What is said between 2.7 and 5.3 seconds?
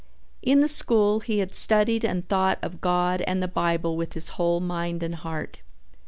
God and the Bible with his whole mind and